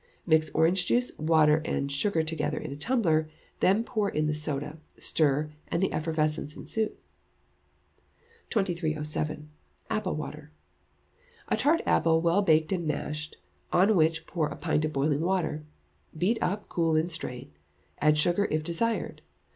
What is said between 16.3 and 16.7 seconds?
up,